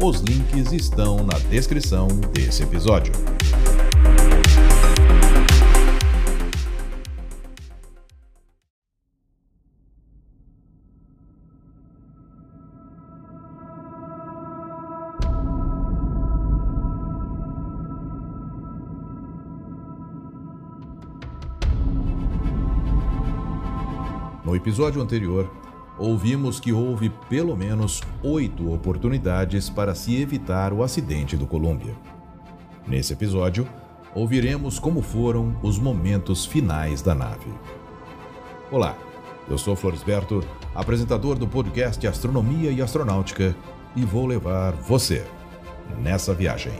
[0.00, 3.12] Os links estão na descrição desse episódio.
[24.44, 25.50] No episódio anterior,
[25.98, 31.94] ouvimos que houve pelo menos oito oportunidades para se evitar o acidente do Columbia.
[32.86, 33.68] Nesse episódio,
[34.14, 37.52] ouviremos como foram os momentos finais da nave.
[38.70, 38.96] Olá,
[39.48, 40.42] eu sou Floresberto,
[40.74, 43.56] apresentador do podcast Astronomia e Astronáutica,
[43.96, 45.26] e vou levar você
[46.00, 46.72] nessa viagem.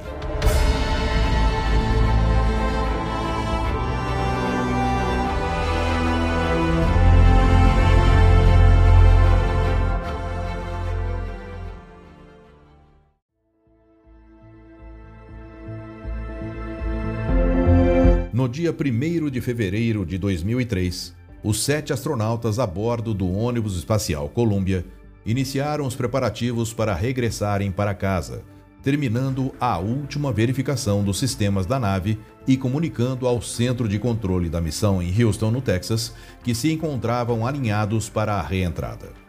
[18.48, 24.26] No dia 1 de fevereiro de 2003, os sete astronautas a bordo do ônibus espacial
[24.30, 24.86] Columbia
[25.26, 28.42] iniciaram os preparativos para regressarem para casa,
[28.82, 34.62] terminando a última verificação dos sistemas da nave e comunicando ao centro de controle da
[34.62, 39.27] missão em Houston, no Texas, que se encontravam alinhados para a reentrada.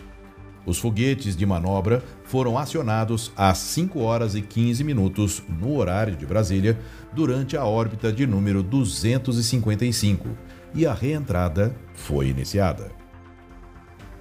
[0.70, 6.28] Os foguetes de manobra foram acionados às 5 horas e 15 minutos no horário de
[6.28, 6.80] Brasília
[7.12, 10.29] durante a órbita de número 255
[10.75, 12.91] e a reentrada foi iniciada.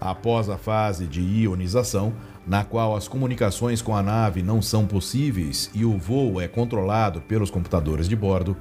[0.01, 2.15] Após a fase de ionização,
[2.47, 7.21] na qual as comunicações com a nave não são possíveis e o voo é controlado
[7.21, 8.57] pelos computadores de bordo,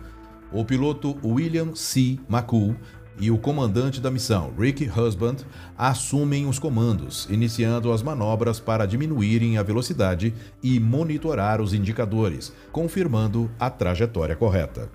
[0.52, 2.20] o piloto William C.
[2.30, 2.76] McCool
[3.20, 5.38] e o comandante da missão, Rick Husband,
[5.78, 13.50] assumem os comandos, iniciando as manobras para diminuírem a velocidade e monitorar os indicadores, confirmando
[13.60, 14.90] a trajetória correta.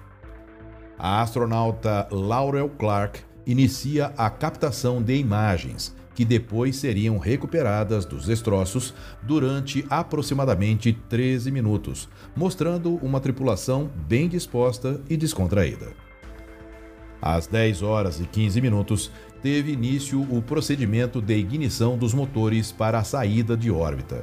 [0.99, 8.95] A astronauta Laurel Clark inicia a captação de imagens, que depois seriam recuperadas dos destroços
[9.23, 16.02] durante aproximadamente 13 minutos, mostrando uma tripulação bem disposta e descontraída.
[17.23, 22.99] Às 10 horas e 15 minutos, teve início o procedimento de ignição dos motores para
[22.99, 24.23] a saída de órbita.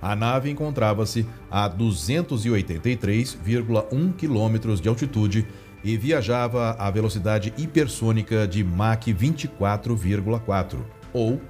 [0.00, 5.46] A nave encontrava-se a 283,1 km de altitude
[5.84, 10.80] e viajava à velocidade hipersônica de Mach 24,4
[11.12, 11.40] ou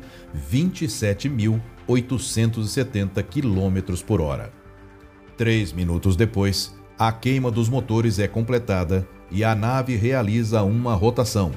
[0.50, 4.52] 27.870 km por hora.
[5.34, 11.50] Três minutos depois, a queima dos motores é completada e a nave realiza uma rotação,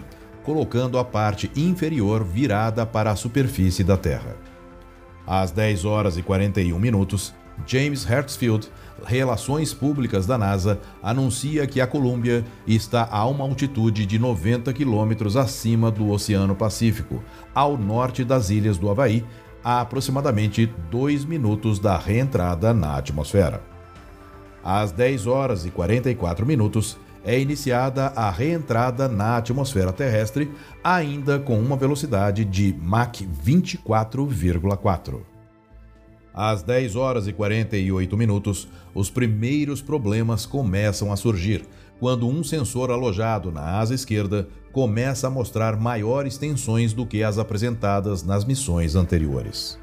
[0.43, 4.35] colocando a parte inferior virada para a superfície da Terra.
[5.27, 7.33] Às 10 horas e 41 minutos,
[7.65, 8.69] James Hertzfield,
[9.05, 15.35] Relações Públicas da NASA, anuncia que a Columbia está a uma altitude de 90 quilômetros
[15.35, 19.25] acima do Oceano Pacífico, ao norte das ilhas do Havaí,
[19.63, 23.61] a aproximadamente 2 minutos da reentrada na atmosfera.
[24.63, 30.51] Às 10 horas e 44 minutos, é iniciada a reentrada na atmosfera terrestre,
[30.83, 35.21] ainda com uma velocidade de Mach 24,4.
[36.31, 41.65] Às 10 horas e 48 minutos, os primeiros problemas começam a surgir,
[41.99, 47.39] quando um sensor alojado na asa esquerda começa a mostrar maiores tensões do que as
[47.39, 49.79] apresentadas nas missões anteriores.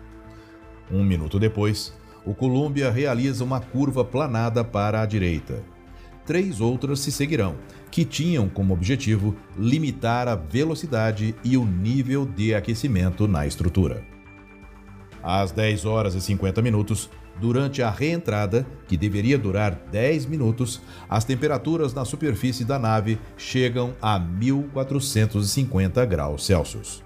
[0.90, 1.92] Um minuto depois,
[2.24, 5.64] o Columbia realiza uma curva planada para a direita
[6.26, 7.56] três outras se seguirão,
[7.90, 14.02] que tinham como objetivo limitar a velocidade e o nível de aquecimento na estrutura.
[15.22, 17.08] Às 10 horas e 50 minutos,
[17.40, 23.94] durante a reentrada, que deveria durar 10 minutos, as temperaturas na superfície da nave chegam
[24.00, 27.02] a 1450 graus Celsius.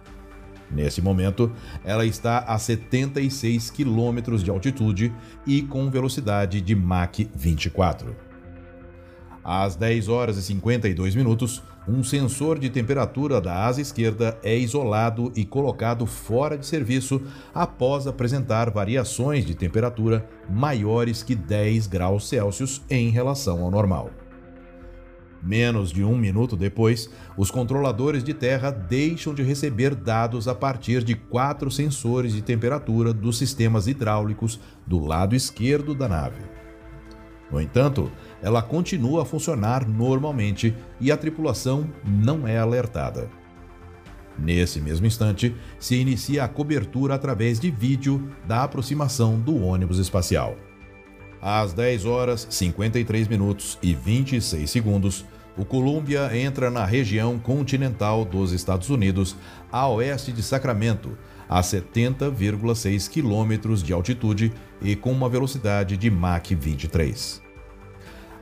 [0.71, 1.53] Nesse momento,
[1.85, 5.13] ela está a 76 km de altitude
[5.47, 8.26] e com velocidade de Mach 24.
[9.49, 15.33] Às 10 horas e 52 minutos, um sensor de temperatura da asa esquerda é isolado
[15.37, 17.23] e colocado fora de serviço
[17.55, 24.11] após apresentar variações de temperatura maiores que 10 graus Celsius em relação ao normal.
[25.41, 31.05] Menos de um minuto depois, os controladores de terra deixam de receber dados a partir
[31.05, 36.56] de quatro sensores de temperatura dos sistemas hidráulicos do lado esquerdo da nave.
[37.51, 38.11] No entanto,
[38.43, 43.29] ela continua a funcionar normalmente e a tripulação não é alertada.
[44.39, 50.57] Nesse mesmo instante, se inicia a cobertura através de vídeo da aproximação do ônibus espacial.
[51.41, 55.25] Às 10 horas 53 minutos e 26 segundos,
[55.57, 59.37] o Columbia entra na região continental dos Estados Unidos,
[59.73, 61.17] a oeste de Sacramento,
[61.49, 67.43] a 70,6 quilômetros de altitude e com uma velocidade de Mach 23.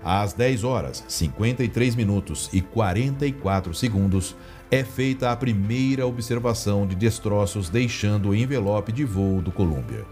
[0.03, 4.37] Às 10 horas, 53 minutos e 44 segundos,
[4.71, 10.05] é feita a primeira observação de destroços deixando o envelope de voo do Columbia.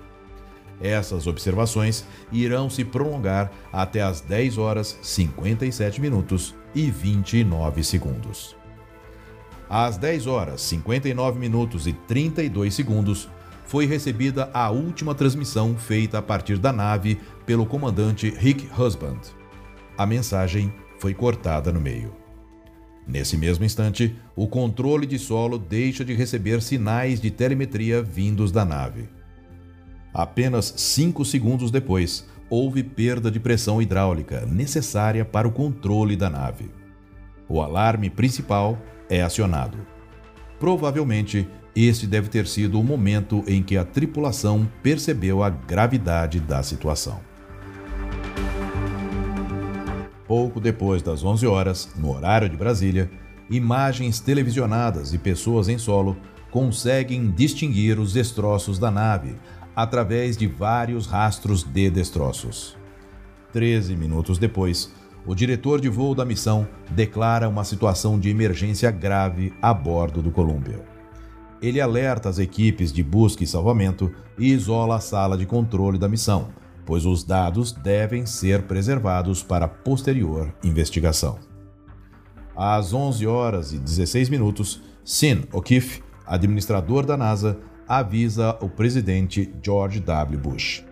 [0.81, 8.62] Essas observações irão se prolongar até as 10 horas 57 minutos e 29 segundos.
[9.75, 13.27] Às 10 horas 59 minutos e 32 segundos,
[13.65, 19.19] foi recebida a última transmissão feita a partir da nave pelo comandante Rick Husband.
[19.97, 22.15] A mensagem foi cortada no meio.
[23.07, 28.67] Nesse mesmo instante, o controle de solo deixa de receber sinais de telemetria vindos da
[28.67, 29.09] nave.
[30.13, 36.71] Apenas cinco segundos depois, houve perda de pressão hidráulica necessária para o controle da nave.
[37.49, 38.79] O alarme principal
[39.13, 39.77] é acionado.
[40.59, 46.63] Provavelmente, este deve ter sido o momento em que a tripulação percebeu a gravidade da
[46.63, 47.21] situação.
[50.27, 53.11] Pouco depois das 11 horas, no horário de Brasília,
[53.51, 56.17] imagens televisionadas e pessoas em solo
[56.51, 59.37] conseguem distinguir os destroços da nave
[59.77, 62.77] através de vários rastros de destroços.
[63.53, 64.91] Treze minutos depois,
[65.27, 70.31] o diretor de voo da missão declara uma situação de emergência grave a bordo do
[70.31, 70.85] Columbia.
[71.61, 76.09] Ele alerta as equipes de busca e salvamento e isola a sala de controle da
[76.09, 76.49] missão,
[76.85, 81.39] pois os dados devem ser preservados para posterior investigação.
[82.57, 90.01] Às 11 horas e 16 minutos, Sin O'Keefe, administrador da NASA, avisa o presidente George
[90.01, 90.39] W.
[90.39, 90.85] Bush.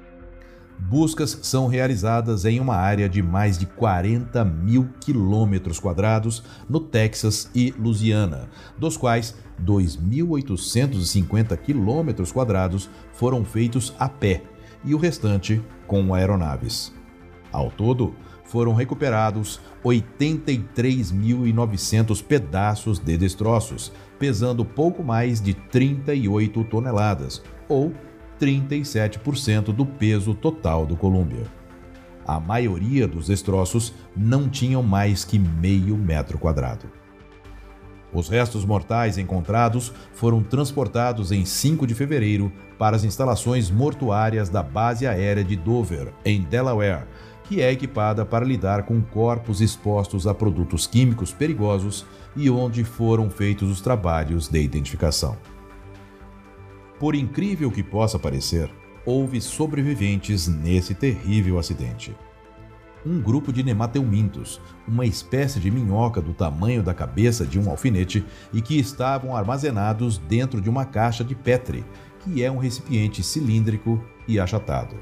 [0.88, 7.48] Buscas são realizadas em uma área de mais de 40 mil quilômetros quadrados no Texas
[7.54, 8.48] e Louisiana,
[8.78, 14.42] dos quais 2.850 quilômetros quadrados foram feitos a pé
[14.82, 16.94] e o restante com aeronaves.
[17.52, 27.92] Ao todo, foram recuperados 83.900 pedaços de destroços, pesando pouco mais de 38 toneladas, ou
[28.40, 31.44] 37% do peso total do Columbia.
[32.26, 36.86] A maioria dos destroços não tinham mais que meio metro quadrado.
[38.12, 44.62] Os restos mortais encontrados foram transportados em 5 de fevereiro para as instalações mortuárias da
[44.62, 47.06] Base Aérea de Dover, em Delaware,
[47.44, 52.06] que é equipada para lidar com corpos expostos a produtos químicos perigosos
[52.36, 55.36] e onde foram feitos os trabalhos de identificação.
[57.00, 58.70] Por incrível que possa parecer,
[59.06, 62.14] houve sobreviventes nesse terrível acidente.
[63.06, 68.22] Um grupo de nemateumintos, uma espécie de minhoca do tamanho da cabeça de um alfinete
[68.52, 71.82] e que estavam armazenados dentro de uma caixa de Petri,
[72.18, 74.94] que é um recipiente cilíndrico e achatado.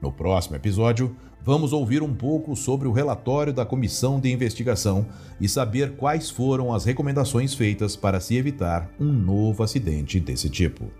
[0.00, 5.06] No próximo episódio, vamos ouvir um pouco sobre o relatório da comissão de investigação
[5.40, 10.90] e saber quais foram as recomendações feitas para se evitar um novo acidente desse tipo.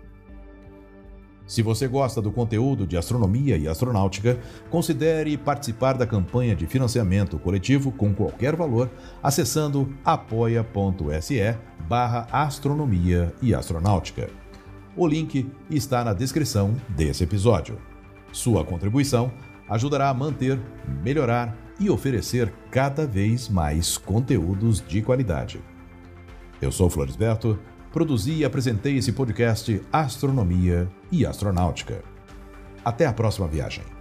[1.47, 4.37] Se você gosta do conteúdo de astronomia e astronáutica,
[4.69, 8.89] considere participar da campanha de financiamento coletivo com qualquer valor
[9.23, 14.29] acessando apoia.se barra astronomia e astronáutica.
[14.95, 17.77] O link está na descrição desse episódio.
[18.31, 19.31] Sua contribuição
[19.69, 20.59] ajudará a manter,
[21.03, 25.61] melhorar e oferecer cada vez mais conteúdos de qualidade.
[26.61, 27.59] Eu sou Florisberto,
[27.91, 32.03] produzi e apresentei esse podcast Astronomia e Astronáutica.
[32.83, 33.96] Até a próxima viagem.